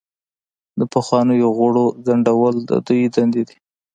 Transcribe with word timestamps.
د 0.79 0.81
پخوانیو 0.93 1.47
غړو 1.57 1.85
ځنډول 2.05 2.55
د 2.69 2.71
دوی 2.87 3.03
دندې 3.15 3.43
دي. 3.47 3.57